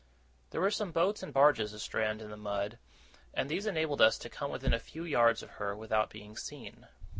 There 0.49 0.61
were 0.61 0.71
some 0.71 0.91
boats 0.91 1.21
and 1.21 1.31
barges 1.31 1.75
astrand 1.75 2.21
in 2.23 2.31
the 2.31 2.35
mud, 2.35 2.79
and 3.35 3.47
these 3.47 3.67
enabled 3.67 4.01
us 4.01 4.17
to 4.17 4.29
come 4.31 4.49
within 4.49 4.73
a 4.73 4.79
few 4.79 5.03
yards 5.03 5.43
of 5.43 5.51
her 5.61 5.75
without 5.75 6.09
being 6.09 6.35
seen. 6.35 6.87